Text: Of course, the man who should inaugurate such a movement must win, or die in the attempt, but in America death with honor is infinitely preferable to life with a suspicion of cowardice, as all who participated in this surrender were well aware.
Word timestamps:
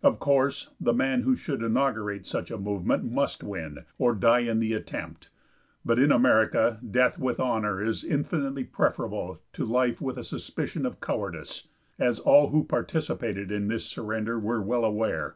Of 0.00 0.20
course, 0.20 0.70
the 0.80 0.92
man 0.94 1.22
who 1.22 1.34
should 1.34 1.60
inaugurate 1.60 2.24
such 2.24 2.52
a 2.52 2.56
movement 2.56 3.02
must 3.02 3.42
win, 3.42 3.80
or 3.98 4.14
die 4.14 4.38
in 4.38 4.60
the 4.60 4.74
attempt, 4.74 5.28
but 5.84 5.98
in 5.98 6.12
America 6.12 6.78
death 6.88 7.18
with 7.18 7.40
honor 7.40 7.82
is 7.84 8.04
infinitely 8.04 8.62
preferable 8.62 9.40
to 9.54 9.64
life 9.64 10.00
with 10.00 10.18
a 10.18 10.22
suspicion 10.22 10.86
of 10.86 11.00
cowardice, 11.00 11.66
as 11.98 12.20
all 12.20 12.50
who 12.50 12.62
participated 12.62 13.50
in 13.50 13.66
this 13.66 13.84
surrender 13.84 14.38
were 14.38 14.62
well 14.62 14.84
aware. 14.84 15.34